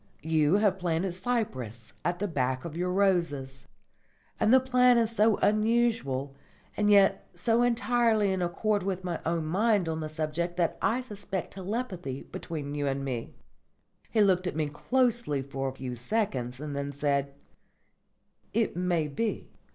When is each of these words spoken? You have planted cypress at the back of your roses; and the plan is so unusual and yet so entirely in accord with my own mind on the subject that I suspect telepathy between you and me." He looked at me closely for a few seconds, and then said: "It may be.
You 0.23 0.55
have 0.55 0.79
planted 0.79 1.11
cypress 1.11 1.93
at 2.03 2.17
the 2.17 2.27
back 2.27 2.65
of 2.65 2.75
your 2.75 2.91
roses; 2.91 3.67
and 4.39 4.51
the 4.51 4.59
plan 4.59 4.97
is 4.97 5.11
so 5.11 5.37
unusual 5.43 6.33
and 6.75 6.89
yet 6.89 7.27
so 7.35 7.61
entirely 7.61 8.31
in 8.31 8.41
accord 8.41 8.81
with 8.81 9.03
my 9.03 9.19
own 9.27 9.45
mind 9.45 9.87
on 9.87 9.99
the 9.99 10.09
subject 10.09 10.57
that 10.57 10.79
I 10.81 11.01
suspect 11.01 11.53
telepathy 11.53 12.23
between 12.23 12.73
you 12.73 12.87
and 12.87 13.05
me." 13.05 13.35
He 14.09 14.21
looked 14.21 14.47
at 14.47 14.55
me 14.55 14.69
closely 14.69 15.43
for 15.43 15.69
a 15.69 15.75
few 15.75 15.93
seconds, 15.93 16.59
and 16.59 16.75
then 16.75 16.91
said: 16.91 17.35
"It 18.53 18.75
may 18.75 19.07
be. 19.07 19.51